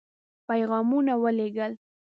[0.47, 1.71] پيغامونه ولېږل.